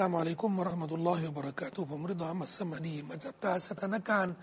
[0.00, 4.34] ลามอะลัยกุมราะห์มะตุลลอฮิวะบราะกาตุผมริดอมัสมาดีมาจับตาสถานการณ์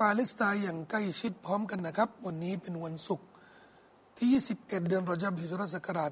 [0.00, 3.26] ปาเลสไตน์อย่างใกล้ชิดพร้อมกันนะครับ วันนี้เป็นวันศุกร์
[4.16, 6.10] ที่ 21 เดือนรอจับฮิจรัสกราช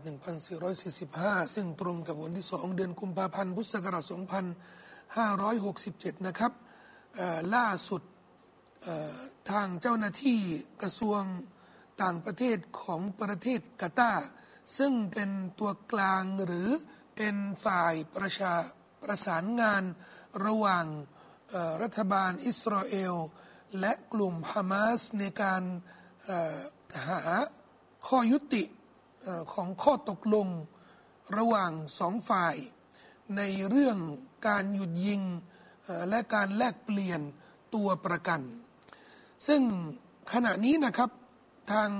[0.97, 4.05] 1445 ซึ่งตรงกับวันที่ 2 เดือนกุมภาพันธ์พุทธศักราช
[5.31, 6.53] 2567 นะครับ
[7.55, 8.03] ล่าสุด
[9.51, 10.41] ทางเจ้าหน้าที่
[10.83, 11.23] กระทรวง
[12.03, 14.29] ต่างประเทศของประเทศกาตาร์
[14.79, 16.69] ซึ่งเป็นตัวกลางหรือ
[17.19, 18.55] เป็นฝ่ายประชา
[19.03, 19.83] ประสานงาน
[20.47, 20.87] ระหว่าง
[21.83, 23.15] รัฐบาลอิสราเอล
[23.81, 25.63] และกลุ่มฮามาสในการ
[27.09, 27.21] หา
[28.07, 28.65] ข้อยุติ
[29.53, 30.49] ของข้อตกลง
[31.39, 32.57] ระหว่างสองฝ่าย
[33.37, 33.99] ในเรื่อง
[34.49, 35.23] การหยุดยิง
[36.09, 37.21] และการแลกเปลี่ยน
[37.75, 38.41] ตัวประกัน
[39.47, 39.63] ซึ่ง
[40.33, 41.11] ขณะนี้นะครับ
[41.73, 41.91] ทาง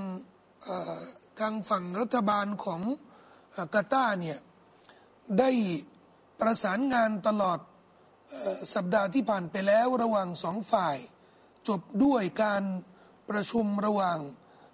[1.39, 2.81] ทางฝั่งรัฐบาลของ
[3.73, 4.39] กาตาเนี่ย
[5.37, 5.49] ได้
[6.39, 7.59] ประสานงานตลอด
[8.73, 10.97] สัปดาห์ที่ผ่านไปแล้วระหว่างสองฝ่าย
[11.67, 12.63] จบด้วยการ
[13.29, 14.17] ประชุมระหว่าง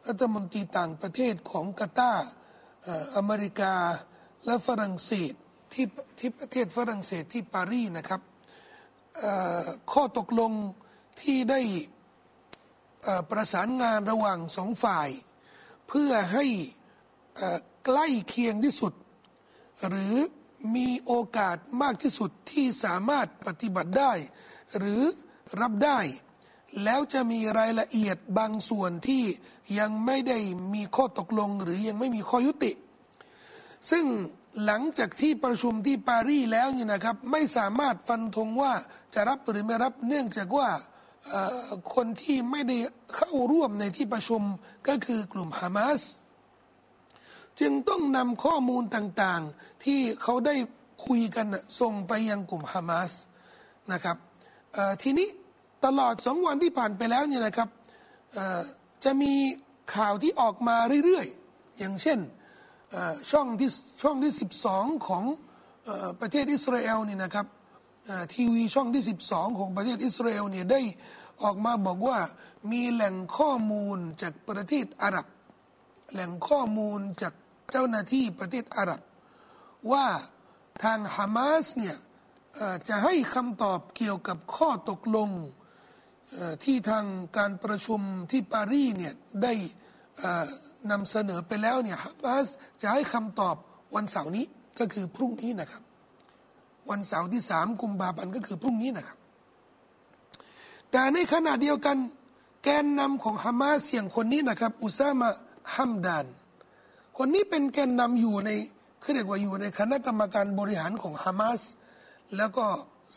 [0.08, 2.28] รัฐมนตรีต่างประเทศของกาตาร์
[3.16, 3.76] อเมริกา
[4.46, 5.34] และฝรั่งเศส
[5.74, 5.86] ที่
[6.20, 8.22] ที่ประเทศฝรั่งเศสที่ปารีสนะครับ
[9.92, 10.52] ข้อตกลง
[11.22, 11.62] ที่ได้
[13.32, 15.10] ประสานงานระหว่างสองฝ่าย
[15.88, 16.46] เพื่อให้
[17.86, 18.94] ใกล้เคียงที่สุด
[19.88, 20.16] หรือ
[20.76, 24.12] มีโอกาสมากที่สุดที่สามารถปฏิบัติได้
[24.78, 25.02] หรือ
[25.62, 26.00] รับได้
[26.84, 29.24] แล้วจะมีรายละเอียดบางส่วนที่
[29.80, 30.38] ยังไม่ได้
[30.74, 32.72] มีข้อตกลง หรือยังไม่มีข้อยุติ
[33.90, 34.06] ซึ่ง
[34.66, 38.74] หลังจากที่ประชุมที่ปารีสแล้วเนี่ยนะครับ ไม่สามารถฟันธงว่า
[39.14, 40.70] จะรับหรือไม่รับเนื่องจากว่า
[41.96, 42.78] คนที่ไม่ได้
[43.16, 44.42] เข้าร่วมในที่ประชุม
[44.88, 46.02] ก็คือกลุ่มฮามาส
[47.60, 50.56] จึงต้องนำข้อมูลต่างๆ ที่เขาได้
[51.06, 51.48] คุยกัน
[51.80, 53.12] ส่งไปยังกลุ่มฮามาส
[53.94, 54.18] นะครับ
[55.02, 55.28] ทีนี้
[55.86, 57.70] ตลอดสองวันที่ผ่านไปแล้วเนี่ยนะครับ
[59.04, 59.34] จะมี
[59.96, 62.20] ข่าวที่ออกมาเรื่อยๆ อย่างเช่น
[63.32, 63.70] ช่องที่
[64.02, 64.34] ช่องที่
[64.70, 65.24] 12 ของ
[66.22, 67.46] ประเทศอิสราเอลนี่นะครับ
[68.34, 70.82] ทีวีช่องที่ 12 ของประเทศอิสราเอลเนี่ยได้
[71.44, 72.18] ออกมาบอกว่า
[72.72, 75.26] มีแหล่งข้อมูลจากประเทศอาหรับ
[76.12, 77.34] แหล่งข้อมูลจาก
[77.72, 79.02] เจ้าหน้าที่ประเทศอาหรับ
[79.92, 80.06] ว่า
[80.84, 81.96] ทางฮามาสเนี่ย
[82.90, 85.30] จะให้คำตอบเกี่ยวกับข้อตกลง
[86.64, 87.06] ที่ทาง
[87.38, 89.54] การประชุมที่ปารีสเนี่ยได้
[90.92, 92.48] นำเสนอไปแล้วเนี่ยฮามาส
[92.82, 93.56] จะให้คำตอบ
[93.96, 94.46] วันเสาร์นี้
[94.80, 95.84] ก็คือพรุ่งนี้นะครับ
[96.90, 99.18] วันเสาร์ที่สามกุมภาพันธ์ก็คือพรุ่งนี้นะครับ
[100.92, 101.98] แต่ในขณะเดียวกัน
[102.64, 105.30] แกนนำของฮามาสเสียงคนนี้นะครับ อุซามะ
[105.76, 106.26] ฮัมดาน
[107.18, 108.50] คนนี้เป็นแกนนำอยู่ใน
[109.02, 111.62] คือเรียกว่าอยู่ในคณะกรรมการบริหารของฮามาส
[112.38, 112.66] แล้วก็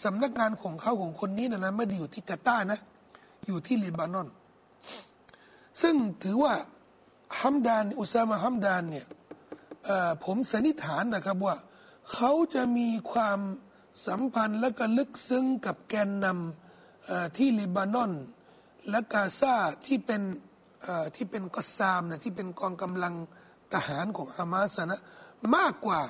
[0.04, 2.80] สำนักงานของเขาของคนนี้นะนะไม่ได้อยู่ที่กาตานะ
[3.46, 4.28] อยู่ที่ลิบานอน
[5.82, 6.54] ซึ่งถือว่า
[7.40, 9.06] ฮัมดานอุซามะฮัมดานเนี่ย
[10.24, 11.56] ผมสันนิษฐานนะครับว่า
[12.12, 13.40] เขาจะมีความ
[14.06, 18.12] สัมพันธ์และก็ลึกซึ้งกับแกนนำที่ลิบานอน
[18.90, 19.54] และกาซา
[19.86, 20.22] ที่เป็น
[21.14, 23.14] ที่เป็นกอซามนะที่เป็นกองกำลัง
[23.74, 24.96] ทหารของฮามาสนะ
[25.56, 26.00] มากกว่า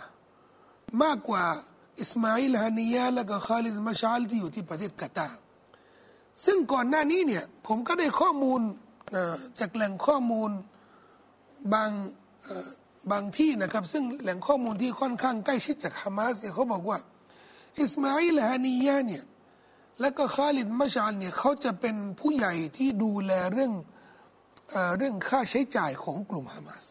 [1.02, 1.44] มากกว่า
[2.00, 5.40] อิสมาอิลฮานียะและก็คาลิดมาชาลที่อยู่ที่ประเทศกาตาร์
[6.44, 8.60] ซึ่งก่อนหน้านี้เนี่ยผมก็ได้ข้อมูล
[9.60, 10.50] จากแหล่งข้อมูล
[11.74, 11.90] บาง
[13.10, 16.98] บางที่นะครับ ซึ่งแหล่งข้อมูลที่ค่อนข้างใกล้ชิดจากฮามาสเนี่ยเขาบอกว่า
[17.80, 19.24] อิสมาอิลฮานียะเนี่ย
[20.00, 23.72] และก็คาลิดมาชาลเนี่ยเขาจะเป็นผู้ใหญ่ที่ดูแลเรื่อง
[24.96, 26.86] เรื่องค่าใช้จ่ายของกลุ่มฮามาส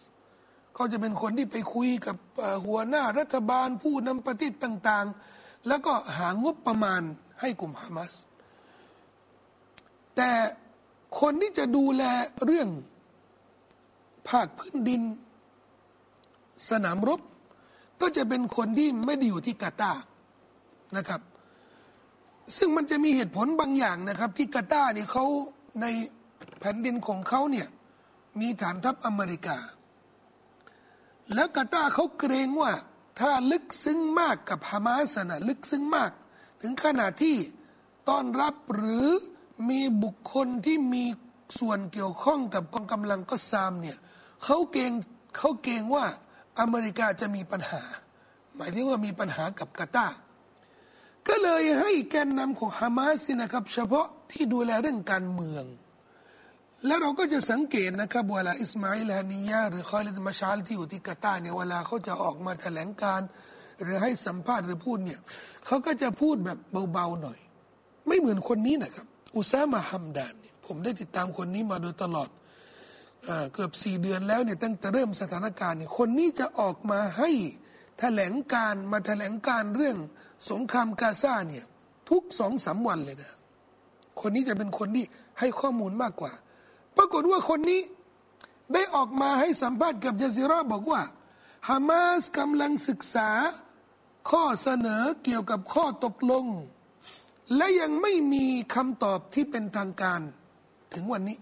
[0.78, 2.18] เขาจะเป็นคนที่ไปคุยกับ
[2.66, 5.06] หัวหน้ารัฐบาลผู้นำประเทศต่าง
[5.38, 7.02] ๆ แล้วก็หางบประมาณ
[7.42, 8.14] ให้กลุ่มฮามาส
[10.16, 10.32] แต่
[11.22, 12.04] คนที่จะดูแล
[12.46, 12.70] เรื่อง
[14.30, 15.02] ภาคพื้นดิน
[16.70, 17.22] สนามรบ
[18.02, 20.04] ก็จะเป็นคนที่ไม่ได้อยู่ที่กาตาร์
[20.98, 21.22] นะครับ
[22.58, 25.26] ซึ่งมันจะมีเหตุผลบางอย่างนะครับ ที่กาตาร์เนี่ยเขา
[25.82, 25.86] ใน
[26.60, 27.68] แผ่นดินของเขาเนี่ย
[28.40, 29.58] มีฐานทัพอเมริกา
[31.34, 32.74] แล้วกาตาเขาเกรงว่า
[33.20, 36.12] ถ้าลึกซึ้งมากกับฮามาสนะลึกซึ้งมาก
[36.62, 37.38] ถึงขนาดที่
[38.10, 39.08] ต้อนรับหรือ
[39.70, 41.06] มีบุคคลที่มี
[41.60, 43.98] ส่วนเกี่ยวข้องกับกองกำลังก็ซามเนี่ย
[44.44, 44.92] เขาเกรง
[45.38, 46.06] เขาเกรงว่า
[46.60, 47.82] อเมริกาจะมีปัญหา
[48.56, 50.08] หมายถึงว่ามีปัญหากับกาตา
[51.28, 55.64] ก็เลยให้แกนนำของฮามาสนะครับ เฉพาะที่ดูแลเรื่องการเมือง
[56.86, 63.22] แล้วเราก็จะสังเกตนะครับเวลาอิสมาอิลฮานียะหรือคอลิดมาชาลที่อยู่ที่กาตาเนี่ยเวลาเขาจะออกมาแถลงการ
[63.82, 65.20] หรือให้สัมภาษณ์หรือพูดเนี่ย
[65.66, 66.58] เขาก็จะพูดแบบ
[66.94, 67.40] เบาๆหน่อย
[68.08, 70.34] ไม่เหมือนคนนี้นะครับ อุซามาฮัมดาน
[70.66, 72.30] ผมได้ติดตามคนนี้มาโดยตลอด
[73.54, 77.30] เกือบสี่เดือนแล้วเนี่ยตั้งแต่เริ่มสถานการณ์เนี่ยคนนี้จะออกมาให้
[78.00, 79.98] แถลงการมาแถลงการเรื่อง
[80.50, 81.66] สงครามกาซาเนี่ย
[82.10, 83.34] ทุกสองสาวันเลยนะ
[84.22, 85.06] คนนี้จะเป็นคนที่
[85.40, 86.34] ให้ข้อมูลมากกว่า
[86.98, 87.82] ปรากฏว่าคนนี้
[88.74, 91.02] ได้ออกมาให้สัมภาษณ์กับยาซิรอบอกว่า
[91.70, 93.30] ฮามาสกำลังศึกษา
[94.30, 96.46] ข้อเสนอเกี่ยวกับข้อตกลง
[97.56, 98.46] และยังไม่มี
[98.76, 100.22] คำตอบที่เป็นทางการ
[100.94, 101.38] ถึงวันนี้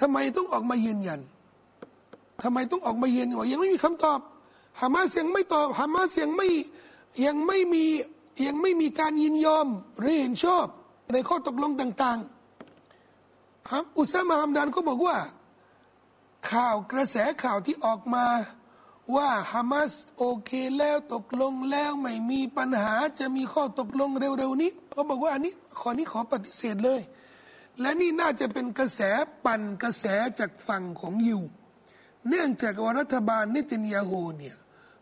[0.00, 1.20] ทำไมต้องออกมายืนยัน
[2.42, 4.20] ทำไมต้องออกมายืนว่ายังไม่มีคำตอบ
[4.80, 6.48] ฮามาสยังไม่ตอบฮามาสยังไม่
[7.26, 7.84] ยังไม่มี
[8.46, 9.66] ยังไม่มีการยินยอม
[9.98, 10.66] หรือเห็นชอบ
[11.12, 12.37] ในข้อตกลงต่าง ๆ
[13.98, 15.16] อุซามาฮัมดานก็บอกว่า
[16.50, 18.26] ข่าวกระแสข่าวที่ออกมา
[19.16, 27.00] ว่าฮามาสโอเคแล้วตกลงแล้วไม่มีปัญหาจะมีข้อตกลงเร็วๆนี้เขาบอกว่าอันนี้ข้อนี้ขอปฏิเสธเลย
[27.80, 29.00] และนี่น่าจะเป็นกระแส
[29.44, 30.04] ปั่นกระแส
[30.38, 31.40] จากฝั่งของยู
[32.28, 34.56] เนื่องจากว่ารัฐบาลนิตินยาโฮเนี่ย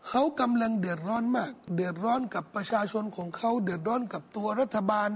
[0.08, 5.08] เขากำลังเดือดร้อนมาก เดือดร้อนกับประชาชนของเขา เดือดร้อนกับตัวรัฐบาล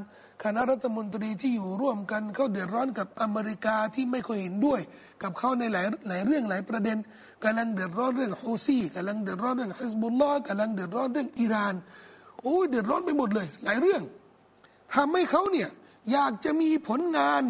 [0.45, 4.81] คณะรัฐมนตรีที่อยู่ร่วมกัน เขาเดือดร้อนกับอเมริกาที่ไม่ค่อยเห็นด้วย
[5.23, 6.97] กับเขาในหลายหลายเรื่องหลายประเด็น
[7.45, 11.75] กำลังเดือดร้อนเรื่องฮูซี่กำลังเดือดร้อนเรื่องฮิสบุลลอฮ์กำลังเดือดร้อนเรื่องอิหร่าน
[12.43, 14.03] โอ้ยเดือดร้อนไปหมดเลย หลายเรื่อง
[14.95, 15.69] ทำให้เขาเนี่ย
[16.13, 17.43] อยากจะมีผลงาน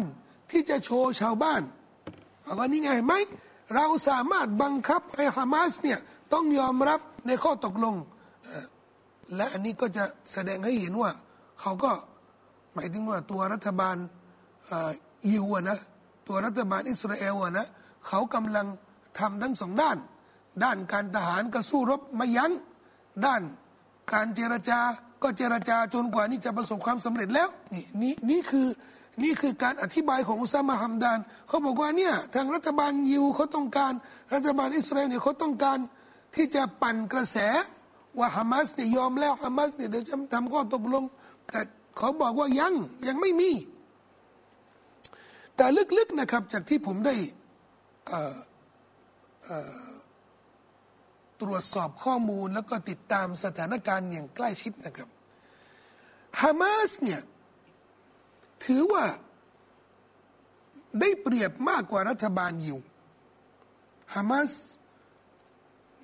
[0.51, 1.61] ที่จะโชว์ชาวบ้าน
[2.57, 3.13] ว่านี่ไงไหม
[3.75, 5.99] เราสามารถบังคับให้ฮามาสเนี่ย
[6.33, 7.95] ต้องยอมรับ ในข้อตกลง
[9.35, 11.11] และอันนี้ก็จะแสดงให้เห็นว่า
[11.61, 11.91] เขาก็
[12.73, 13.97] หมายถึงว่าตัวรัฐบาล
[15.33, 15.79] ยูนะ
[16.27, 17.67] ตัวรัฐบาลอิสราเอลนะ
[18.07, 18.67] เขากำลัง
[19.19, 19.97] ทำทั้งสองด้าน
[20.63, 22.51] ด้านการทหารก็สู้รบไม่ยัง้ง
[23.25, 23.41] ด้าน
[24.13, 24.79] การเจรจา
[25.23, 28.67] ก็เจรจาจนกว่านี้จะประสบความสำเร็จแล้วนี่นี่นี่คือ
[29.23, 33.93] นี่คือการอธิบายของอุซามาฮัมดานเขาบอกว่าเนี่ยทางรัฐบาลยิวเขาต้องการ
[34.33, 35.79] รัฐบาลอิสราเอลเนี่ยเขาต้องการ
[36.35, 37.37] ที่จะปั่นกระแส
[38.17, 41.03] ว่าฮามาสเนี่ยยอมแล้วฮามาสเนี่ยเดี๋ยวจะทำข้อตกลง
[41.47, 41.59] แต่
[41.97, 42.73] เขาบอกว่ายัง
[43.07, 43.51] ยังไม่มี
[45.55, 45.65] แต่
[45.97, 47.15] ลึกๆนะครับจากที่ผมได้
[51.41, 55.09] ตรวจสอบข้อมูลแล้วก็ติดตามสถานการณ์อย่างใกล้ชิดนะครับ
[56.41, 57.21] ฮามาสเนี่ย
[58.65, 59.05] ถือว่า
[60.99, 62.79] ได้เปรียบมากกว่ารัฐบาลอยู่
[64.13, 64.51] ฮามาส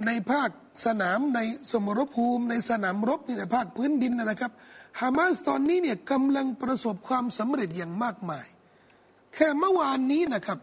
[0.05, 0.49] ในภาค
[0.85, 1.39] สนามใน
[1.71, 4.51] สมรภูมิ ในสนามรบนี่ในภาคพื้นดินนะครับ
[4.99, 8.47] ฮามาสตอนนี้เนี่ยกำลังประสบความสำเร็จอย่างมากมาย
[9.33, 10.59] แค่เมื่อวานนี้นะครับ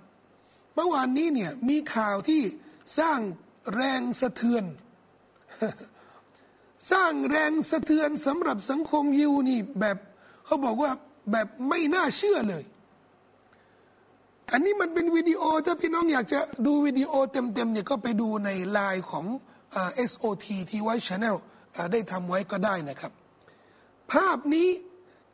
[0.75, 2.43] เมื่อวานนี้เนี่ยมีข่าวที่
[2.99, 3.19] สร้าง
[3.75, 4.65] แรงสะเทือน
[6.93, 9.97] สร้างแรงสะเทือนสำหรับสังคมยิวนี่แบบ
[10.47, 10.91] เขาบอกว่า
[11.33, 12.65] แบบไม่น่าเชื่อเลย
[14.53, 19.27] อันนี้มันเป็นวิดีโอถ้าพี่น้องอยากจะดูวิดีโอเต็มๆเนี่ยก็ไปดูในไลน์ของ
[20.11, 21.37] SOT ที่ไว้ชาแนล
[21.93, 23.13] ได้ทำไว้ก็ได้นะครับ
[24.13, 24.69] ภาพนี้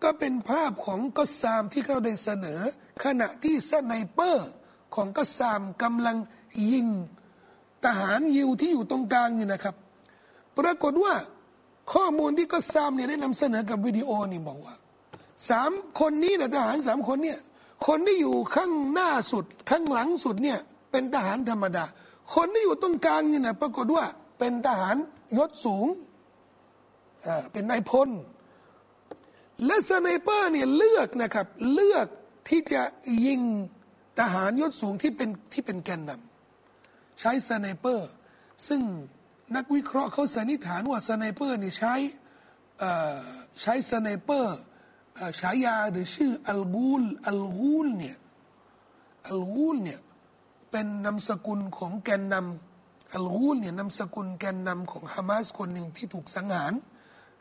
[0.02, 2.60] ก็เป็นภาพของกัสซามที่เขาได้เสนอ
[3.04, 4.50] ขณะที่สไนเปอร์
[4.94, 6.16] ของกัสซามกำลัง
[6.72, 6.88] ยิง
[7.84, 9.74] ทหารยิวที่อยู่ตรงกลางนี่นะครับ
[10.58, 11.14] ปรากฏว่า
[11.92, 14.74] ข้อมูลที่กัสซามเนี่ยได้นำเสนอกับวิดีโอนี่บอกว่า
[15.50, 17.38] สามคนนี้นะทหารสามคนเนี่ย
[17.86, 20.58] คนที่อยู่ข้างหน้าสุด ข้างหลังสุดเนี่ย
[20.90, 21.84] เป็นทหารธรรมดา
[22.34, 24.04] คนที่อยู่ตรงกลางนี่นะปรากฏว่า
[24.38, 24.96] เป็นทหาร
[25.38, 25.86] ยศสูง
[27.26, 28.08] อ่าเป็นนายพล
[29.66, 32.06] และสไนเปอร์เนี่ยเลือกนะครับ เลือก
[32.48, 32.82] ที่จะ
[33.26, 33.40] ยิง
[34.18, 38.10] ทหารยศสูงที่เป็นที่เป็นแกนนำใช้สไนเปอร์
[38.68, 38.80] ซึ่ง
[39.56, 41.94] นักวิเคราะห์เขาสันนิษฐานว่าสไนเปอร์นี่ใช้
[43.62, 44.56] ใช้สไนเปอร์
[45.40, 48.16] ฉายาหรือชื่ออัลกูลอัลกูลเนี่ย
[49.28, 50.00] อัลกูลเนี่ย
[50.70, 56.72] เป็นนามสกุลของแกนนำอัลกูลเนี่ยนามสกุลแกนนำของฮามาสคนหนึ่งที่ถูกสังหาร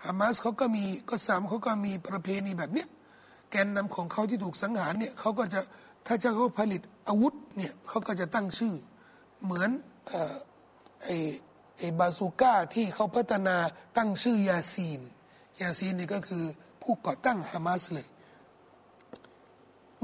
[0.06, 2.88] ฮามาสเขาก็มีก็สามเขาก็มีประเพณีแบบเนี้ย
[3.52, 5.62] แกนนำของเขาที่ถูกสังหารเนี่ยเขาก็จะ
[6.08, 8.76] ถ้าจะเขาผลิตอาวุธเนี่ยเขาก็จะตั้งชื่อ
[9.44, 9.70] เหมือน
[11.04, 11.16] ไอ้
[11.78, 13.58] ไอ้บาซูก้าที่เขาพัฒนา
[13.98, 15.02] ตั้งชื่อยาซีน
[15.62, 16.46] ยาซีนนี่ก็คือ
[16.90, 18.08] ผู้ก่อตั้งฮามาสเลย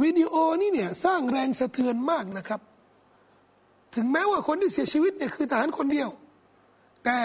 [0.02, 2.62] วิดีโอนี้เนี่ยสร้างแรงสะเทือนมากนะครับ
[3.96, 6.10] ถึงแม้ว่าคนที่เสียชีวิตเนี่ยคือทหารคนเดียว
[7.04, 7.18] แต่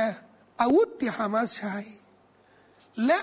[0.61, 1.77] อาวุธที่ฮามาสใช้
[3.07, 3.21] และ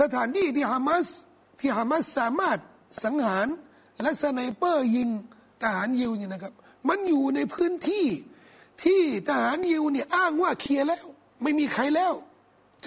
[0.00, 1.06] สถานที่ที่ฮามาส
[1.60, 2.58] ที่ฮามาสสามารถ
[3.04, 3.48] สังหาร
[4.02, 5.08] และสไนเปอร์ยิง
[5.62, 6.52] ทหารยิวเนี่ยนะครับ
[6.88, 8.06] มันอยู่ในพื้นที่
[8.84, 11.04] ที่ทหารยิวเนี่ยอ้างว่าเคลียร์แล้ว
[11.42, 12.12] ไม่มีใครแล้ว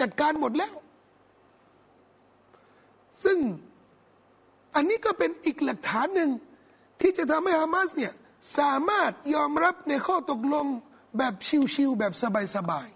[0.00, 0.74] จัดการหมดแล้ว
[3.24, 3.38] ซึ่ง
[4.74, 6.30] อันนี้ก็เป็นอีกหลักฐานหนึ่ง
[7.00, 8.12] ที่จะทำให้ฮามาสเนี่ย
[8.58, 10.66] สามารถยอมรับในข้อตกลง
[11.18, 11.34] แบบ
[11.74, 12.12] ชิวๆแบบ
[12.56, 12.88] สบาย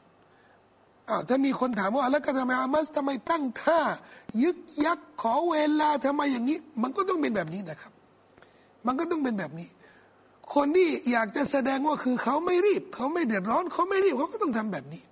[0.50, 3.80] ๆอ้าวถ้ามีคนถามว่าแล้วก็ทำไมฮามาสทำไมตั้งท่า
[4.42, 7.92] ยึกยักขอเวลาทำไมอย่างนี้ มันก็ต้องเป็นแบบนี้นะครับ
[8.86, 9.68] มันก็ต้องเป็นแบบนี้
[10.54, 15.02] คนที่อยากจะแสดงว่าคือเขาไม่รีบ เขาไม่เดือดร้อนเขาไม่รีบเขาก็ต้องทำแบบนี้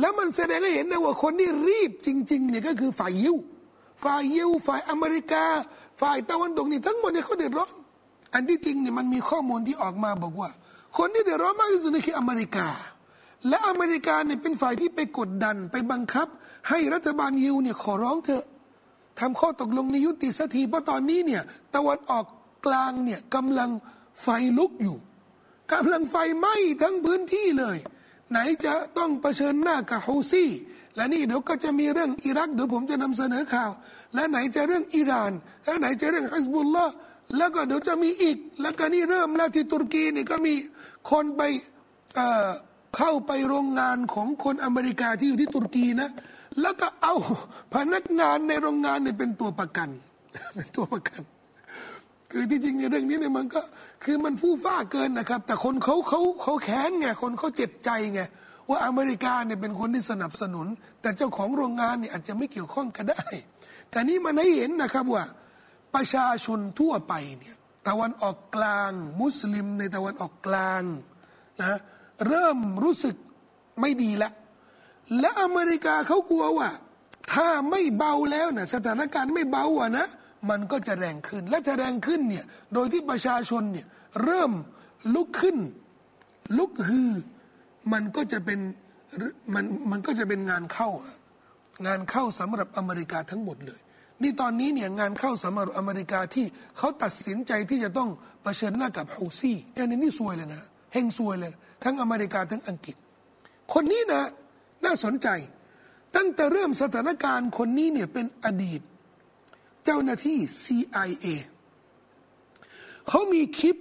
[0.00, 3.36] แล้วมันแสดงให้เห็นนะว่าคนที่รีบจริงๆเนี่ยก็คือฝ่ายยิว
[4.02, 5.44] ฝ่ายยิวฝ่ายอเมริกา
[6.00, 7.72] ฝ่ายตะวันตกนี่ทั้งหมดเนี่ยเขาเดือดร้อน
[8.34, 10.50] อันที่จริงเนี่ยมันมีข้อมูลที่ออกมาบอกว่า
[10.98, 12.68] คนที่เดือดร้อนมากที่สุดนี่คืออเมริกา
[13.48, 16.28] และอเมริกาเนี่ยเป็นฝ่ายที่ไปกดดันไปบังคับ
[16.68, 18.44] ให้รัฐบาลยิวเนี่ยขอร้องเถอะ
[19.20, 21.42] ทำข้อตกลงในยุติสักทีเพราะตอนนี้เนี่ย
[21.74, 22.24] ตะวันออก
[22.66, 23.70] กลางเนี่ยกำลัง
[24.22, 24.26] ไฟ
[24.58, 24.96] ลุกอยู่
[25.72, 27.76] กำลังไฟไหม้ทั้งพื้นที่เลย
[28.30, 30.50] ไหนจะต้องเผชิญหน้ากับฮูซี่
[30.96, 33.70] และนี่เดี๋ยวก็จะมีเรื่องอิรักเดี๋ยวผมจะนำเสนอข่าว
[34.14, 35.32] และไหนจะเรื่องอิหร่าน
[35.64, 36.94] และไหนจะเรื่องฮิสบุลลาห์
[37.36, 40.54] แล้วก็เดี๋ยวจะมีอีก แล้วก็นี่เริ่มแล้วที่ตุรกีนี่ก็มี
[41.10, 41.42] คนไป
[42.14, 46.10] เเข้าไปโรงงานของคนอเมริกาที่อยู่ที่ตุรกีนะ
[46.60, 47.14] แล้วก็เอา
[47.74, 49.88] พนักงานในโรงงานเนี่ยเป็นตัวประกัน
[50.54, 51.20] เป็นตัวประกัน
[52.30, 53.60] คือที่จริงในเรื่องนี้เนี่ยมันก็
[54.04, 58.20] คือมันฟู่ฟ้าเกินนะครับ แต่คนเขาเขาเขาแค้นไงคนเขาเจ็บใจไง
[58.70, 60.66] ว่าอเมริกาเนี่ยเป็นคนที่สนับสนุน
[61.00, 63.24] แต่เจ้าของโรงงานเนี่ยอาจจะไม่เกี่ยวข้องก็ได้
[63.90, 65.24] แต่นี่มันให้เห็นนะครับว่า
[65.94, 67.56] ประชาชนทั่วไปเนี่ย
[67.88, 70.82] ตะวันออกกลาง มุสลิมในตะวันออกกลาง
[71.60, 71.78] นะ
[72.28, 73.16] เริ่มรู้สึก
[73.80, 74.30] ไม่ดีละ
[75.20, 76.70] และอเมริกาเขากลัวว่า
[77.32, 80.06] ถ้าไม่เบาแล้วนะสถานการณ์ไม่เบาอะนะ
[80.50, 82.44] มันก็จะแรงขึ้น และถ้าแรงขึ้นเนี่ย
[82.74, 83.86] โดยที่ประชาชนเนี่ย
[84.24, 84.52] เริ่ม
[85.14, 85.56] ลุกขึ้น
[86.58, 87.12] ลุกฮือ
[87.92, 88.60] มันก็จะเป็น
[89.54, 90.88] มันมันก็จะเป็นงานเข้า
[91.86, 93.80] งานเข้าสำหรับอเมริกาทั้งหมดเลย
[94.22, 98.08] นี่ตอนนี้เนี่ยงานเข้าสำหรับอเมริกาที่เขาตัดสินใจที่จะต้อง
[98.42, 100.62] เผชิญหน้ากับฮูซี่เนี่ยนี่ซวยเลยนะ
[100.92, 101.52] เฮงซวยเลย
[101.84, 102.96] ทั้งอเมริกาทั้งอังกฤษ
[103.72, 104.22] คนนี้นะ
[104.84, 105.28] น่าสนใจ
[106.16, 108.80] ตั้งแต่เริ่มสถานการณ์คนนี้เนี่ยเป็นอดีต
[109.84, 111.26] เจ้าหน้าที่ CIA
[113.08, 113.76] เขามีคลิป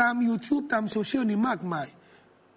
[0.00, 1.86] ตาม YouTube ตามโซเชียลนี่มากมาย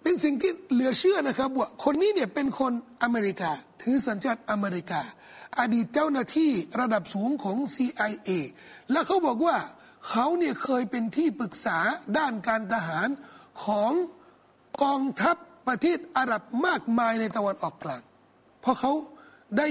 [0.08, 2.72] เป็นสิ่งที่เหลือเชื่อนะครับว่าคนนี้เนี่ยเป็นคน
[3.02, 3.50] อเมริกา
[3.82, 5.02] ถือสัญชาติอเมริกา
[5.58, 6.50] อดีตเจ้าหน้าที่
[6.80, 8.30] ระดับสูงของ CIA
[8.90, 9.56] และเขาบอกว่า
[10.08, 11.78] เขาเนี่ยเคยเป็นที่ปรึกษา
[12.18, 13.08] ด้านการทหาร
[13.64, 13.92] ของ
[14.82, 15.36] กองทัพ
[15.68, 18.02] ประเทศอาหรับมากมายในตะวันออกกลาง
[18.60, 18.92] เพราะเขา
[19.58, 19.68] ได้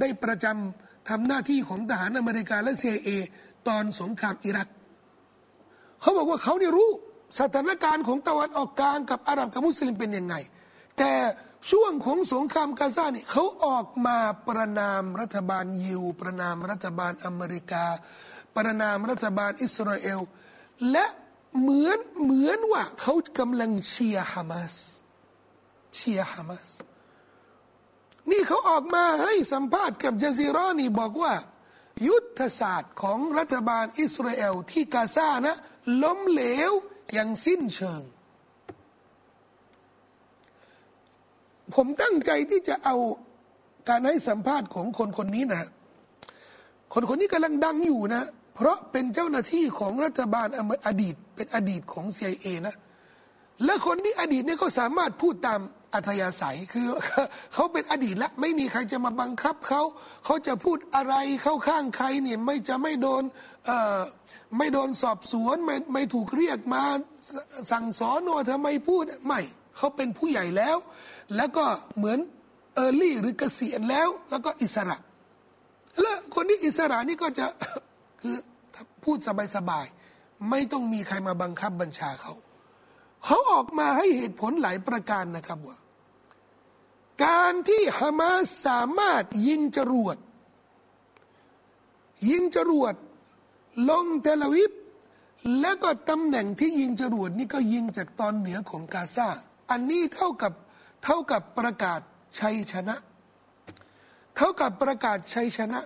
[0.00, 3.10] ได้ประจำทำหน้าที่ของทหารอเมริกาและ CIA
[3.68, 4.68] ตอนสงครามอิรัก
[6.00, 6.90] เขาบอกว่าเขาเนี่ยรู้
[7.38, 10.34] สถานการณ์ของตะวันออกกลางกับอาหรับกับมุสลิมเป็นยังไง
[10.98, 11.12] แต่
[11.70, 17.84] ช่วงของสงครามกาซาเนี่ยเขาออกมาประนามรัฐบาลยิว ประนามรัฐบาลอเมริกา
[18.56, 20.20] ประนามรัฐบาลอิสราเอล
[20.90, 21.06] และ
[21.60, 24.76] เหมือนเหมือนว่าเขากำลังเชียร์ฮามาส
[25.96, 26.70] เชียร์ฮามาส
[28.30, 31.34] นี่เขาออกมาให้สัมภาษณ์กับจซีรอนี่บอกว่า
[32.06, 35.56] ยุทธศาสตร์ของรัฐบาลอิสราเอลที่กาซานะ
[36.02, 36.72] ล้มเหลว
[37.12, 38.02] อย่างสิ้นเชิง
[41.74, 42.96] ผมตั้งใจที่จะเอา
[43.88, 45.64] การให้สัมภาษณ์ของคนคนนี้นะ
[46.92, 48.22] คนคนนี้กำลังดังอยู่นะ
[48.54, 50.46] เพราะเป็นเจ้าหน้าที่ของรัฐบาล
[50.86, 52.76] อดีต เป็นอดีตของ CIA นะ
[53.64, 55.60] และคนที่อดีตนี่ก็สามารถพูดตาม
[55.94, 56.86] อัธยาศัยคือ
[57.54, 59.82] เขาเป็นอดีตแล้วไม่มีใครจะมาบังคับเขา
[60.24, 63.22] เขาจะพูดอะไรเข้าข้างใครเนี่ยไม่จะไม่โดน
[64.58, 66.82] ไม่โดนสอบสวนไม่ไม่ถูกเรียกมา
[67.72, 69.40] สั่งสอนว่าทำไมพูดไม่
[69.76, 70.76] เขาเป็นผู้ใหญ่แล้ว
[71.36, 71.64] แล้วก็
[71.96, 72.18] เหมือน
[72.74, 74.96] เออร์ลี่หรือเกษียณแล้ว แล้วก็อิสระ
[76.00, 77.46] แล้วคนที่อิสระนี่ก็จะ
[78.20, 78.36] คือ
[79.04, 79.18] พูด
[79.56, 82.34] สบายๆไม่ต้องมีใครมาบังคับบัญชาเขา
[83.24, 85.76] เขาออกมาให้เหตุผลหลายประการนะครับว่า
[87.24, 90.16] การที่ฮามาสสามารถยิงจรวด
[92.28, 92.94] ยิงจรวด
[93.90, 94.72] ลงเทลวิป
[95.60, 99.28] แล้วก็ตำแหน่งที่ยิงจรวดนี่ก็ยิงจากตอนเหนือของกาซา
[99.70, 100.52] อันนี้เท่ากับ
[101.04, 102.00] เท่ากับประกาศ
[102.40, 102.96] ชัยชนะ
[104.36, 105.80] เท่ากับประกาศชัยชนะ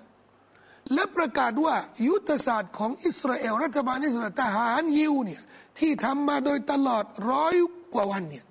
[0.94, 1.76] และประกาศว่า
[2.06, 5.42] ยุทธศาสตร์ของอิสราเอลรัฐบาลอิสราเอลทหารยิวเนี่ย
[5.78, 7.54] ที่ทำมาโดยตลอดร้อย
[7.94, 8.44] กว่าวันเนี่ย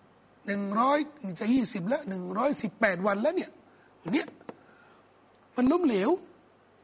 [0.47, 0.97] หนึ่งร้อย
[1.39, 3.51] จะยี่สิบแล้วหนึ่งร้อยสิบแปดวันแล้วเนี่ย
[4.13, 4.27] เนี่ย
[5.55, 6.09] มันล้มเหลว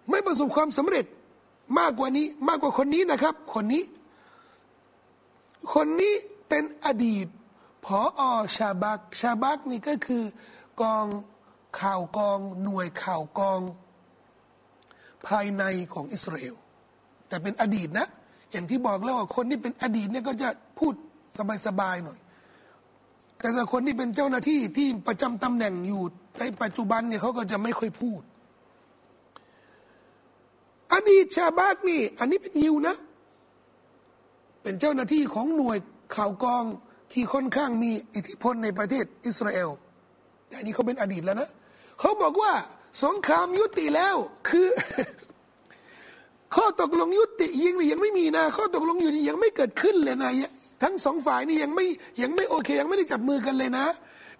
[0.10, 1.06] ไม่ประสบความสำเร็จ
[1.80, 3.84] มากกว่านี้มากกว่าคนนี้นะครับ คนนี้
[5.74, 6.14] คนนี้
[6.50, 7.28] เป็นอดีต
[7.86, 8.22] พออ
[8.56, 10.24] ชาบักชาบักนี่ก็คือ
[10.82, 11.06] กอง
[11.80, 13.60] ข่าวกอง หน่วยข่าวกอง
[15.28, 15.64] ภายใน
[15.94, 16.56] ของอิสราเอล
[17.28, 18.08] แต่เป็นอดีตนะ
[18.52, 20.50] อย่างที่บอกแล้วว่าคนที่เป็นอดีตเนี่ยก็จะ
[20.80, 20.94] พูด
[21.68, 22.20] สบายๆหน่อย
[23.42, 26.02] แต่ถ้าคนที่เป็นเจ้าหน้าที่ที่ประจำตำแหน่งอยู่
[26.40, 28.22] ในปัจจุบันเนี่ยเขาก็จะไม่ค่อยพูด
[30.94, 32.96] อดีตชาบักนี่ อันนี้เป็นยิวนะ
[34.64, 35.78] เป็นเจ้าหน้าที่ของหน่วย
[36.16, 36.64] ข่าวกอง
[37.12, 39.70] ที่ค่อนข้างมีอิทธิพลในประเทศอิสราเอล
[40.48, 41.50] แต่นี้เขาเป็นอดีตแล้วนะ
[42.00, 42.54] เขาบอกว่า
[43.04, 44.16] สงครามยุติแล้ว
[44.50, 44.68] คือ
[46.56, 50.32] ข้อตกลงยุติยิงนี่ยังไม่มีนะ ข้อตกลงอยู่นี่ยังไม่เกิดขึ้นเลยนะ
[50.82, 51.86] ทั้งสองฝ่ายนี่ยังไม่
[52.22, 53.86] ยังไม่โอเค ยังไม่ได้จับมือกันเลยนะ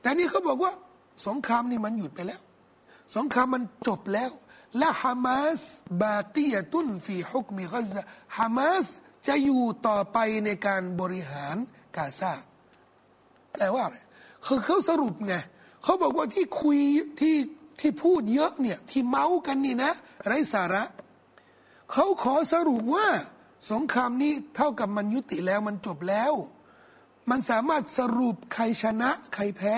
[0.02, 0.72] แต่นี่เขาบอกว่า
[1.28, 2.42] สงครามนี่มันหยุดไปแล้ว
[3.16, 4.32] สงครามมันจบแล้ว
[4.78, 5.60] และฮามาส
[6.02, 7.96] บาตียตุนฟีฮุกมีกัซ
[8.38, 8.86] ฮามาส
[9.28, 11.56] จะอยู่ต่อไปในการบริหาร
[11.98, 12.34] กาซา
[13.52, 13.98] แปลว่าอะไร
[14.46, 15.34] คือเขาสรุปไง
[15.84, 16.80] เขาบอกว่าที่คุย
[17.20, 17.36] ที่
[17.80, 19.92] ที่พูดเยอะเนี่ยที่เมาส์กันนี่นะ
[20.26, 20.84] ไร้สาระ
[21.92, 23.08] เขาขอสรุปว่า
[23.70, 26.34] สงครามนี้เท่ากับมันยุติแล้วมันจบแล้ว
[27.30, 29.78] มันสามารถสรุปใครชนะ ใครแพ้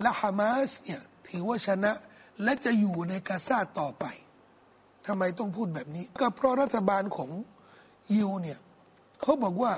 [0.00, 1.92] และฮามาสเนี่ยถือว่าชนะ
[2.42, 4.04] และจะอยู่ในกาซาต่อไป
[5.06, 7.30] ทำไมต้องพูดแบบนี้ ก็เพราะรัฐบาลของ
[8.14, 8.58] ยิวเนี่ย
[9.20, 9.72] เขาบอกว่า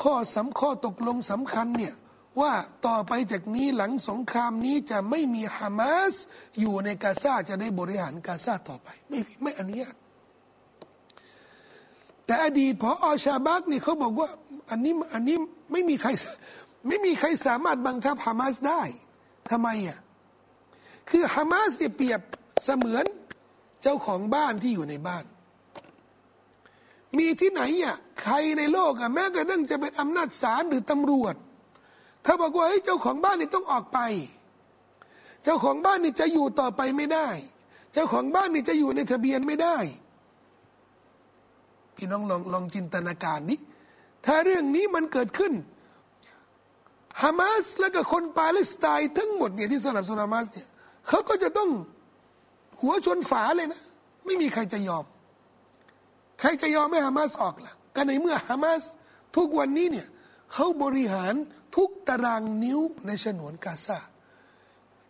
[0.00, 1.94] ข้อสำข้อตกลงสำคัญเนี่ย
[2.40, 2.52] ว่า
[2.86, 6.14] ต่อไปจากนี้หลังสงครามนี้จะไม่มีฮามาส
[6.60, 9.94] อยู่ในกาซาจะได้บริหารกาซาต่อไป ไม่ไม่อนุญาต
[12.26, 14.28] แต่อดีตพออชาบักนี่เขาบอกว่า
[14.70, 15.36] อันนี้อันนี้
[15.72, 16.10] ไม่มีใคร
[16.88, 18.82] ไม่มีใครสามารถบังคับฮามาสได้
[19.50, 19.98] ทำไมอะ
[21.10, 22.20] คือฮามาสเนี่ยเปรียบ
[22.64, 23.04] เสมือน
[23.82, 25.24] เจ้าของบ้านที่อยู่ในบ้าน
[27.18, 31.34] มีที่ไหนอะใครในโลกอะแม้กระทั่งจะเป็นอำนาจศาลหรือตำรวจ
[32.24, 33.98] ถ้าบอกว่าเจ้าของบ้านนี่ต้องออกไป
[35.44, 37.28] เจ้าของบ้านนี่จะอยู่ต่อไปไม่ได้
[37.92, 39.76] เจ้าของบ้านนี่จะอยู่ในทะเบียนไม่ได้
[41.96, 43.58] พี่น้องลองลองจินตนาการนี้
[44.26, 45.52] ถ้าเรื่องนี้มันเกิดขึ้น
[47.22, 50.68] ฮามาสและก็คนปาเลสไตน์ทั้งหมดเนี่ยที่สนับสนุนฮามาสเนี่ย
[51.08, 51.70] เขาก็จะต้อง
[52.80, 53.82] หัวชนฝาเลยนะ
[54.24, 55.04] ไม่มีใครจะยอม
[56.40, 58.82] ใครจะยอมให้ฮามาสออกล่ะก็ในเมื่อฮามาส
[59.36, 60.06] ทุกวันนี้เนี่ย
[60.52, 61.34] เขาบริหาร
[61.76, 63.98] ทุกตารางนิ้วในฉนวนกาซา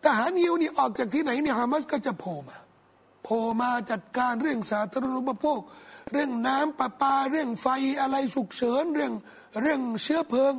[0.05, 2.57] ทหารยิวนี่ออกจากที่ไหนเนี่ยฮามาสก็จะโผล่มา
[3.23, 5.61] โผล่มาจัดการเรื่องสาธารณูปโภค
[6.13, 7.67] เรื่องน้ำประปาเรื่องไฟ
[8.01, 9.13] อะไรฉุกเฉินเรื่อง
[9.63, 10.55] เรื่องเชื้อเพลิง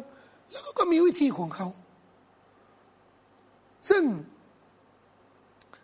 [0.51, 1.67] แล้วก็มีวิธีของเขา
[3.89, 4.03] ซึ่ง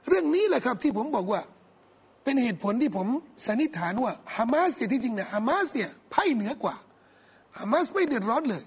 [0.08, 1.42] เรื่องนี้แหละครับที่ผมบอกว่า
[2.24, 3.08] เป็นเหตุผลที่ผม
[3.46, 6.76] สันนิษฐานว่าฮามาสเนี่ยที่จริงเนี่ยฮามาสเนี่ยไพ่เหนือกว่า
[7.58, 8.64] ฮามาสไม่เดือดร้อนเลย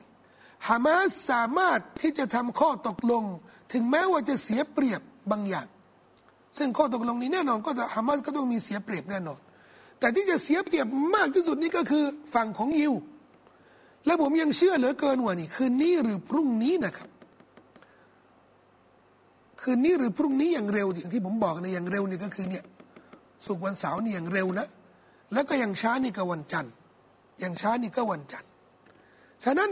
[0.69, 3.25] ฮามาสสามารถที่จะทำข้อตกลง
[3.73, 5.67] ถึงแม้ว่าจะเสียเปรียบบางอย่าง
[6.59, 9.41] ซึ่งข้อตกลงนี้แน่นอนก็จะฮามาสก็ต้องมีเสียเปรียบแน่นอน
[9.99, 12.93] แต่ที่จะเสียเปรียบมากที่สุดนี่ก็คือฝั่งของยิว
[14.07, 17.09] และผมยังเชื่อเหลือเกินว่านี่คืนนี้หรือพรุ่งนี้นะครับ
[19.63, 22.65] คืนนี้หรือพรุ่งนี้อย่างเร็วอย่างที่ผมบอกในอย่างเร็วนี่ก็คือเนี่ย
[23.47, 24.67] สุกวันเสาร์นี่อย่างเร็วนะ
[25.33, 26.73] แล้วก็อย่างช้านี่ก็วันจันทร์
[27.41, 28.49] อย่างช้านี่ก็วันจันทร์
[29.45, 29.71] ฉะนั้น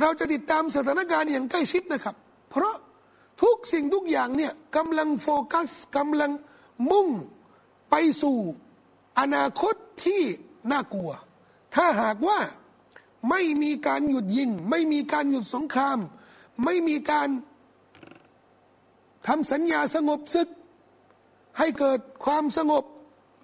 [0.00, 2.14] เราจะติดตามสถานการณ์อย่างใกล้ชิดนะครับ
[2.50, 2.74] เพราะ
[3.40, 6.32] ทุกสิ่งทุกอย่างเนี่ยกำลังโฟกัสกำลัง
[6.90, 7.08] มุ่ง
[7.90, 8.38] ไปสู่
[9.18, 10.22] อนาคตที่
[10.70, 11.10] น่ากลัว
[11.74, 12.40] ถ้าหากว่า
[13.30, 15.98] ไม่มีการหยุดยิง ไม่มีการหยุดสงคราม
[16.64, 17.28] ไม่มีการ
[19.26, 20.48] ทำสัญญาสงบศึก
[21.58, 22.84] ให้เกิดความสงบ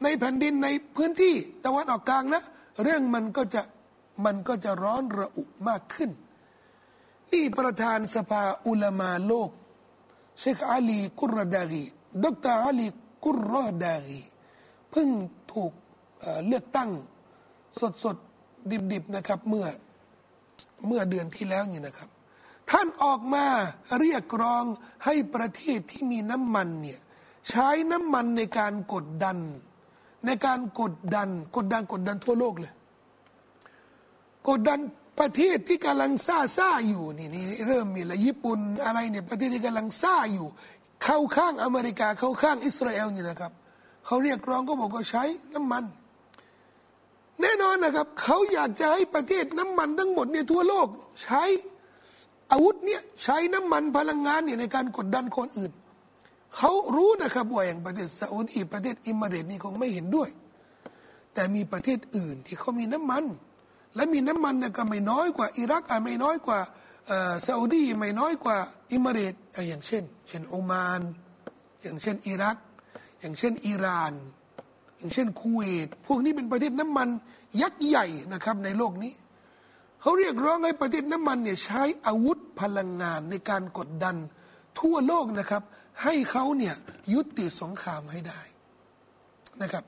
[0.02, 2.42] ในแผ่นดินในพื้นที่ตะวันออกกลางนะ
[2.82, 3.62] เรื่องมันก็จะ
[4.24, 6.10] มันก็จะร้อนระอุมากขึ้น
[7.32, 9.50] นี่ประธานสภาอุลามาโลก
[10.38, 11.84] เชคอาลีกุรดากี
[12.22, 12.86] ดรอาลี
[13.24, 14.20] กุรดากี
[14.90, 15.08] เพิ่ง
[15.52, 15.72] ถูก
[16.46, 16.90] เลือกตั้ง
[17.80, 18.16] สดสด
[18.92, 19.66] ดิบๆนะครับเมื่อ
[20.86, 22.08] เมื่อเดือนที่แล้วนี่นะครับ
[22.70, 23.46] ท่านออกมา
[23.98, 24.64] เรียกร้อง
[25.04, 27.00] ให้ประเทศที่มีน้ำมันเนี่ย
[27.48, 29.38] ใช้น้ำมันในการกดดัน
[30.26, 32.72] ในการกดดัน กดดันกดดันทั่วโลกเลย
[34.48, 34.80] กดดัน
[35.20, 40.46] ประเทศที่กำลังซ่าซ่าอยู่นี่นี่เริ่มมีละญี่ปุ่นอะไรเนี่ยประเทศที่กำลังซ่าอยู่
[41.04, 43.52] เข้าข้างอเมริกาเข้าข้างอิสราเอลนี่นะครับ
[44.06, 45.84] เขาเรียกร้องก็บอกว่าใช้น้ำมัน
[47.40, 50.88] แน่นอนนะครับเขาอยากจะให้ประเทศน้ำมันทั้งหมดเนี่ยทั่วโลก
[51.24, 51.42] ใช้
[52.52, 55.72] อาวุธเนี่ยใช้น้ำมันพลังงานเนี่ยในการกดดันคนอื่น
[56.56, 60.28] เขารู้นะครับว่าอย่างประเทศซาอุดีประเทศอิมเรตนี่คงไม่เห็นด้วย
[61.34, 63.24] แต่มีประเทศอื่นที่เขามีน้ำมัน
[63.94, 66.60] และมีน้ำมันเนี่ยก็ไม่น้อยกว่า อิรักอะไม่น้อยกว่า
[67.46, 68.56] ซาอุดีไม่น้อยกว่า
[68.92, 69.34] อิมเรต
[69.68, 71.00] อย่างเช่น เช่นโอมาน
[71.82, 72.56] อย่างเช่นอิรัก
[73.20, 74.12] อย่างเช่นอิหร่าน
[74.98, 77.08] อย่างเช่นคูเวตพวกนี้เป็นประเทศน้ำมัน
[77.60, 79.12] ยักษ์ใหญ่นะครับในโลกนี้
[80.00, 84.16] เขาเรียกร้องให้ประเทศน้ำมันเนี่ยใช้อาวุธพลังงานในการกดดัน
[84.80, 85.62] ทั่วโลกนะครับ
[86.02, 86.74] ให้เขาเนี่ย
[87.12, 88.40] ยุติสงครามให้ได้
[89.62, 89.84] นะครับ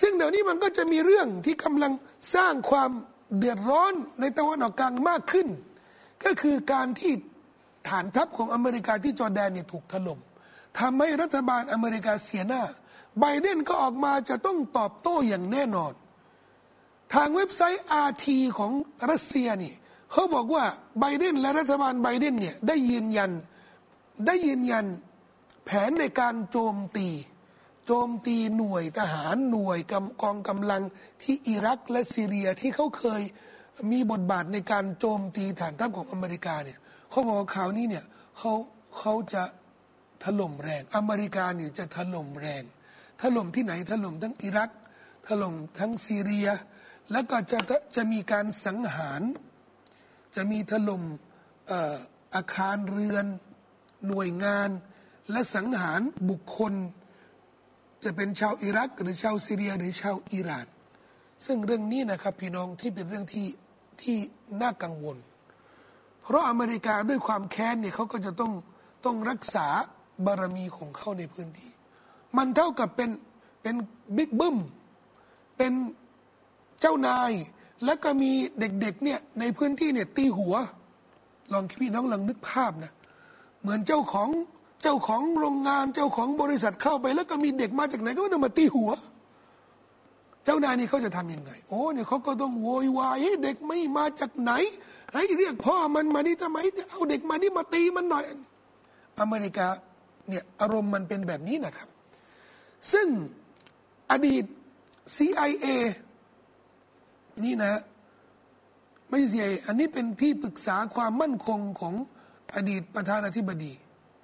[0.00, 1.92] ซึ่งเดี๋ยวนี้มันก็จะมีเรื่องที่กำลัง
[2.34, 2.90] สร้างความ
[3.38, 5.48] เดือดร้อนในตะวันออกกลางมากขึ้น
[6.24, 7.12] ก็คือการที่
[7.88, 10.18] ฐานทัพของอเมริกาที่จอร์แดนเนี่ยถูกถล่ม
[10.78, 12.62] ทำให้รัฐบาลอเมริกาเสียหน้า
[13.20, 15.92] ไบเดนก็ออกมาจะต้องตอบโต้อย่างแน่นอน
[17.14, 18.72] ทางเว็บไซต์อาทีของ
[19.10, 19.74] รัสเซียนี่
[20.12, 20.64] เขาบอกว่า
[21.00, 23.30] ไบเดนและรัฐบาลไบเดนเนี่ยได้ยืนยัน
[24.26, 24.84] ได้ยืนยัน
[25.64, 27.08] แผนในการโจมตี
[27.86, 29.78] โจมตีหน่วยทหารหน่วย
[30.22, 30.82] กองกำลัง
[31.22, 33.22] ที่อิรักและซีเรียที่เขาเคย
[33.90, 36.78] มีบทบาทในการโจมตีฐานทัพของอเมริกาเนี่ย
[37.10, 38.04] เขาบอกว่าข่าวนี้เนี่ย
[38.38, 38.52] เขา
[38.98, 39.44] เขาจะ
[40.24, 42.62] ถล่มแรง อเมริกาเนี่ยจะถล่มแรง
[43.22, 44.70] ถล่มที่ไหนถล่มทั้งอิรัก
[45.28, 46.48] ถล่มทั้งซีเรีย
[47.12, 47.58] แล้วก็จะ
[47.96, 49.22] จะมีการสังหาร
[50.36, 51.02] จะมีถล่ม
[52.34, 53.26] อาคารเรือน
[54.06, 54.70] หน่วยงาน
[55.30, 56.74] และสังหารบุคคล
[58.04, 60.66] จะเป็นชาวอิรัก หรือชาวซีเรียหรือชาวอิหร่าน
[61.46, 63.46] ซึ่งเรื่องนี้นะครับพี่น้องที่เป็นเรื่องที่
[64.02, 64.16] ที่
[64.62, 65.16] น่ากังวล
[66.22, 68.52] เพราะอเมริกาด้วยความแค้นเนี่ยเขาก็จะต้อง
[69.04, 69.66] ต้องรักษา
[70.26, 71.70] บารมีของเขาในพื้นที่
[72.36, 73.10] มันเท่ากับเป็น
[73.62, 73.74] เป็น
[74.16, 74.56] บิ๊กบึ้ม
[75.56, 75.72] เป็น
[76.80, 77.32] เจ้านาย
[77.84, 80.54] แล้วก็มีเด็กๆเนี่ยในพื้นที่เนี่ยตีหัว
[81.52, 82.92] ลองพี่น้องลองนึกภาพนะ
[83.60, 84.28] เหมือนเจ้าของ
[84.86, 88.90] จ้าของโรงงานเจ้าของบริษัทเข้าไป แล้วก็มีเด็กมาจากไหนก็ต้องมาตีหัว
[90.44, 94.52] เจ้านายนี่เขาจะทํำยังไง โอ้เนี่ยเขาก็ต้องโวยวายให้เด็กไม่มาจากไหน
[95.14, 96.58] ให้เรียกพ่อมันมานี่ทำไม
[96.90, 98.24] เอาเด็กมานี่มาตีมันหน่อย
[99.20, 99.66] อเมริกา
[100.28, 101.88] เนี่ยอารมณ์มันเป็นแบบนี้นะครับ
[102.92, 103.06] ซึ่ง
[104.10, 104.44] อดีต
[105.16, 105.66] CIA
[107.44, 107.80] นี่นะ
[109.08, 111.94] ไม่ใช่ CIA อันนี้เป็นที่ปรึกษาความมั่นคงของ
[112.54, 113.72] อดีตประธานาธิบดี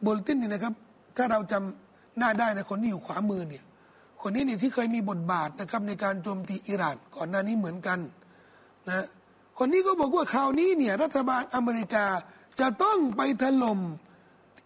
[0.07, 0.75] บลตินนี่นะครับ
[1.17, 3.65] ถ้าเราจำหน้าได้นะคนที่อยู่ขวามือเนี่ย
[4.23, 7.99] คนนี้นี่ที่เคยมีบทบาทนะครับในการโจมตีอิหร่านก่อนหน้านี้เหมือนกัน
[8.89, 9.07] นะ
[9.59, 12.07] คนนี้ก็บอกว่าคราวนี้เนี่ยรัฐบาลอเมริกา
[12.61, 13.81] จะต้องไปถล่ม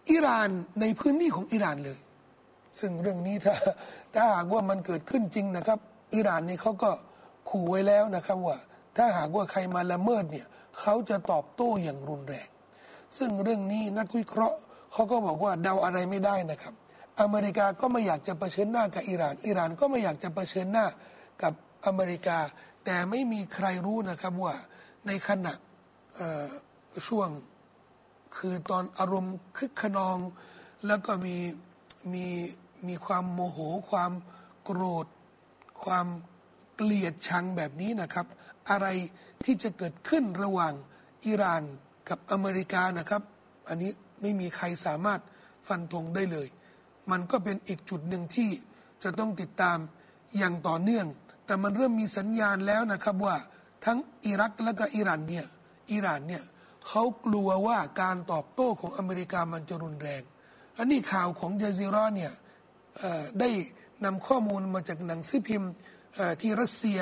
[0.09, 0.49] อิหร่าน
[0.81, 1.99] ในพื้นที่ของอิหร่านเลย
[2.79, 3.55] ซึ่งเรื่องนี้ถ้า
[4.15, 5.79] ถ้าหากว่ามันเกิดขึ้นจริงนะครับ
[6.15, 6.91] อิหร่านนี่เขาก็
[7.49, 8.57] ขู่ไว้แล้วนะครับว่า
[8.97, 10.47] ถ้าหากว่าใครมาละเมิดเนี่ย
[10.79, 12.49] เขาจะตอบโต้อย่างรุนแรง
[13.17, 14.57] ซึ่งเรื่องนี้นักวิเคราะห์
[14.97, 16.73] เขาก็บอกว่าเดาอะไรไม่ได้นะครับ
[17.21, 20.85] อเมริกาก็ไม่อยากจะเผชิญหน้ากับอิหร่าน อิหร่านก็ไม่อยากจะเผชิญหน้า
[21.43, 21.53] กับ
[21.85, 22.37] อเมริกา
[22.85, 24.55] แต่ไม่มีใครรู้นะครับว่า
[25.07, 25.53] ในขณะ
[27.07, 27.29] ช่วง
[28.37, 30.17] คือตอนอารมณ์คึกขนอง
[30.87, 31.37] แล้วก็มี
[32.13, 32.27] มี
[32.87, 34.11] มีความโมโห ความ
[34.63, 35.07] โกรธ
[35.83, 36.07] ความ
[36.75, 38.25] เกลียดชังแบบนี้นะครับ
[38.69, 38.87] อะไร
[39.43, 40.73] ที่จะเกิดขึ้นระหว่าง
[41.25, 41.63] อิหร่าน
[42.09, 43.21] กับอเมริกานะครับ
[43.69, 45.21] อันนี้ ไม่มีใครสามารถ
[45.67, 46.47] ฟันธงได้เลย
[47.11, 48.49] มันก็เป็นอีกจุดหนึ่งที่
[49.03, 49.77] จะต้องติดตาม
[50.37, 51.07] อย่างต่อเนื่อง
[51.45, 53.35] แต่มันเริ่มมีสัญญาณแล้วนะครับว่า
[53.85, 55.45] ทั้งอิรักและก็อิหร่านเนี่ย
[55.91, 56.43] อิหร่านเนี่ย
[56.87, 60.21] เขากลัวว่าการตอบโต้ของอเมริกามันจะรุนแรง
[60.77, 62.33] อันนี้ข่าวของเจซิรอเนี่ย
[63.39, 63.49] ได้
[64.05, 65.71] นำข้อมูลมาจากหนังสือพิมพ์
[66.41, 66.99] ที่รัสเซีย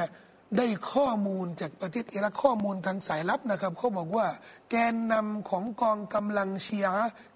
[0.58, 4.28] ได้ข้อมูลจากประเทศอิรักข้อมูลทางสายลับนะครับเขาบอกว่า
[4.70, 6.88] แกนนำของกองกำลังเชีย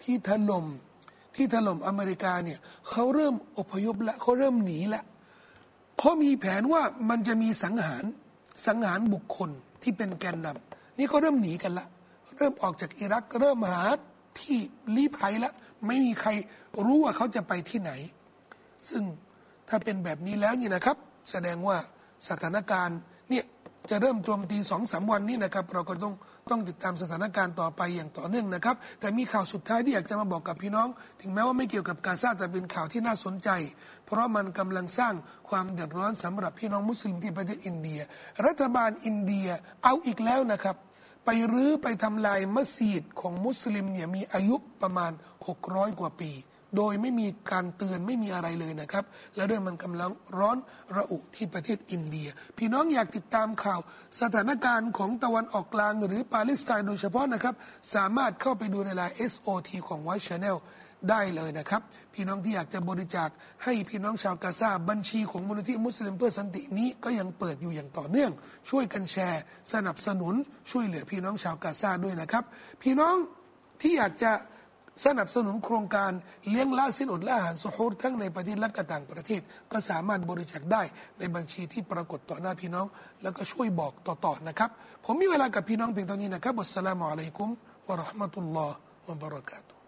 [0.04, 0.65] ที่ถล่ม
[1.36, 5.06] ที่ถล่มอเมริกาเนี่ยเขาเริ่มอพยพและเขาเริ่มหนีแล้ว
[6.00, 8.04] เขามีแผนว่ามันจะมีสังหาร
[8.67, 9.50] สังหารบุคคล
[9.84, 11.88] ที่เป็นแกนนำนี่เขาเริ่มหนีกันละ
[12.38, 13.82] เริ่มออกจากอิรักเริ่มหา
[14.39, 14.58] ที่
[14.95, 15.54] ลี้ภัยล้ว
[15.88, 16.30] ไม่มีใคร
[16.86, 17.91] รู้ว่าเขาจะไปที่ไหน
[18.89, 19.04] ซึ่ง
[19.69, 20.98] ถ้าเป็นแบบนี้แล้วนี่นะครับ
[21.32, 21.78] แสดงว่า
[22.27, 22.97] สถานการณ์
[23.29, 23.45] เนี่ย
[23.89, 26.13] จะเริ่มโจมตีสองสามวันนี้นะครับ เราก็ต้อง
[26.49, 30.88] ต้องติดตามสถานการณ์ต่อไปอย่างต่อเนื่องนะครับ แต่มีข่าวสุดท้ายที่อยากจะมาบอกกับพี่น้อง
[31.21, 33.49] ถึงแม้ว่าไม่เกี่ยวกับกาซาแต่เป็นข่าวที่น่าสนใจ
[34.05, 35.13] เพราะมันกำลังสร้าง
[35.49, 37.99] ความเดือดร้อนสำหรับพี่น้องมุสลิมที่ประเทศอินเดีย
[38.45, 39.47] รัฐบาลอินเดีย
[39.84, 40.75] เอาอีกแล้วนะครับ
[41.25, 45.12] ไปรื้อไปทำลายมัสยิดของมุสลิมเนี่ยมีอายุประมาณ
[45.55, 46.32] 600 กว่าปี
[46.77, 49.03] โดยไม่มีการเตือนไม่มีอะไรเลยนะครับ
[49.36, 50.58] และเรื่องมันกำลังร้อน
[50.95, 52.27] ระอุที่ประเทศอินเดีย
[52.58, 53.79] พี่น้องอยากติดตามข่าว
[54.21, 57.53] สถานการณ์ของตะวันออกกลางหรือปาเลสไตน์โดยเฉพาะนะครับ
[57.95, 60.58] สามารถเข้าไปดูในไลน์ SOT ของ White Channel
[61.10, 61.82] ได้เลยนะครับ
[62.13, 63.29] พี่น้องที่อยากจะบริจาค
[63.63, 68.32] ให้พี่น้องชาวกาซาบัญชีของมูลนิธิมุสลิมเพื่อสันตินี้ก็ยังเปิดอยู่อย่างต่อเนื่อง
[68.69, 69.41] ช่วยกันแชร์
[69.73, 70.34] สนับสนุน
[70.71, 72.43] ช่วยเหลือพี่น้องชาวกาซาด้วยนะครับ
[72.82, 73.15] พี่น้อง
[73.82, 74.32] ที่อยากจะ
[75.05, 76.12] สนับสนุนโครงการ
[76.49, 80.81] เลี้ยงล่าสิ้นอดและอาหารสุฮูรทั้งในประเทศและกต่างประเทศ ก็สามารถบริจาคได้
[81.19, 82.88] ในบัญชีที่ปรากฏต่อหน้าพี่น้อง
[83.21, 84.69] แล้วก็ช่วยบอกต่อๆนะครับ
[85.05, 87.49] ผมมีเวลากับพี่น้องเพียงเท่านี้นะครับอัสสลามุอะลัยกุม
[87.88, 88.75] วะราะห์มะตุลลอฮ์
[89.07, 89.78] วะบะเราะกาตุฮ์